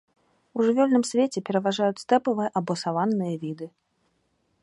У 0.59 0.63
жывёльным 0.67 1.03
свеце 1.09 1.39
пераважаюць 1.49 1.99
стэпавыя 2.05 2.49
або 2.61 2.73
саванныя 2.85 3.35
віды. 3.45 3.65